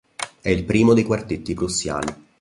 È 0.41 0.49
il 0.49 0.63
primo 0.63 0.95
dei 0.95 1.03
Quartetti 1.03 1.53
prussiani. 1.53 2.11